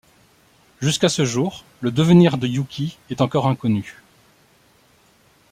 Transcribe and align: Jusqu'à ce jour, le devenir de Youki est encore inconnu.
Jusqu'à 0.81 1.09
ce 1.09 1.25
jour, 1.25 1.63
le 1.79 1.91
devenir 1.91 2.39
de 2.39 2.47
Youki 2.47 2.97
est 3.11 3.21
encore 3.21 3.45
inconnu. 3.45 4.01